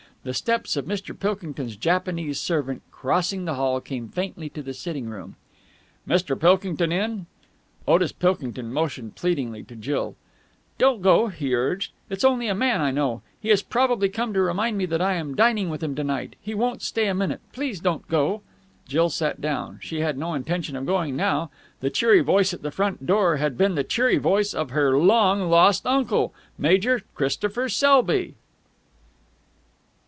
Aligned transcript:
The 0.23 0.35
steps 0.35 0.75
of 0.75 0.85
Mr. 0.85 1.19
Pilkington's 1.19 1.75
Japanese 1.75 2.39
servant 2.39 2.83
crossing 2.91 3.45
the 3.45 3.55
hall 3.55 3.81
came 3.81 4.07
faintly 4.07 4.49
to 4.49 4.61
the 4.61 4.71
sitting 4.75 5.07
room. 5.09 5.35
"Mr. 6.07 6.39
Pilkington 6.39 6.91
in?" 6.91 7.25
Otis 7.87 8.11
Pilkington 8.11 8.71
motioned 8.71 9.15
pleadingly 9.15 9.63
to 9.63 9.75
Jill. 9.75 10.15
"Don't 10.77 11.01
go!" 11.01 11.29
he 11.29 11.55
urged. 11.55 11.91
"It's 12.07 12.23
only 12.23 12.47
a 12.47 12.53
man 12.53 12.81
I 12.81 12.91
know. 12.91 13.23
He 13.39 13.49
has 13.49 13.63
probably 13.63 14.09
come 14.09 14.31
to 14.35 14.41
remind 14.43 14.77
me 14.77 14.85
that 14.85 15.01
I 15.01 15.15
am 15.15 15.33
dining 15.33 15.71
with 15.71 15.81
him 15.81 15.95
to 15.95 16.03
night. 16.03 16.35
He 16.39 16.53
won't 16.53 16.83
stay 16.83 17.07
a 17.07 17.15
minute. 17.15 17.41
Please 17.51 17.79
don't 17.79 18.07
go." 18.07 18.43
Jill 18.87 19.09
sat 19.09 19.41
down. 19.41 19.79
She 19.81 20.01
had 20.01 20.19
no 20.19 20.35
intention 20.35 20.75
of 20.75 20.85
going 20.85 21.15
now. 21.15 21.49
The 21.79 21.89
cheery 21.89 22.21
voice 22.21 22.53
at 22.53 22.61
the 22.61 22.69
front 22.69 23.07
door 23.07 23.37
had 23.37 23.57
been 23.57 23.73
the 23.73 23.83
cheery 23.83 24.19
voice 24.19 24.53
of 24.53 24.69
her 24.69 24.99
long 24.99 25.49
lost 25.49 25.87
uncle, 25.87 26.31
Major 26.59 27.01
Christopher 27.15 27.67
Selby. 27.69 28.35